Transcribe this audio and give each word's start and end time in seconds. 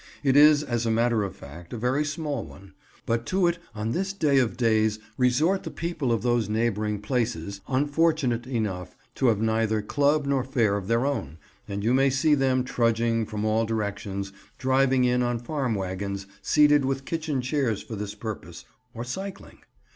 It 0.23 0.35
is, 0.35 0.63
as 0.63 0.87
a 0.87 0.89
matter 0.89 1.21
of 1.21 1.35
fact, 1.35 1.73
a 1.73 1.77
very 1.77 2.03
small 2.03 2.43
one, 2.43 2.73
but 3.05 3.23
to 3.27 3.45
it 3.45 3.59
on 3.75 3.91
this 3.91 4.13
day 4.13 4.39
of 4.39 4.57
days 4.57 4.97
resort 5.15 5.61
the 5.61 5.69
people 5.69 6.11
of 6.11 6.23
those 6.23 6.49
neighbouring 6.49 6.99
places 6.99 7.61
unfortunate 7.67 8.47
enough 8.47 8.95
to 9.13 9.27
have 9.27 9.39
neither 9.39 9.83
club 9.83 10.25
nor 10.25 10.43
fair 10.43 10.75
of 10.75 10.87
their 10.87 11.05
own, 11.05 11.37
and 11.67 11.83
you 11.83 11.93
may 11.93 12.09
see 12.09 12.33
them 12.33 12.63
trudging 12.63 13.27
from 13.27 13.45
all 13.45 13.63
directions; 13.63 14.33
driving 14.57 15.03
in 15.03 15.21
on 15.21 15.37
farm 15.37 15.75
wagons 15.75 16.25
seated 16.41 16.83
with 16.83 17.05
kitchen 17.05 17.39
chairs 17.39 17.83
for 17.83 17.95
this 17.95 18.15
purpose, 18.15 18.65
or 18.95 19.03
cycling. 19.03 19.59